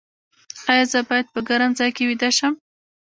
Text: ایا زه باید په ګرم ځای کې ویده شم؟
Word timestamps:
ایا 0.71 0.85
زه 0.91 0.99
باید 1.09 1.27
په 1.33 1.39
ګرم 1.47 1.71
ځای 1.79 1.89
کې 1.95 2.03
ویده 2.09 2.29
شم؟ 2.37 2.53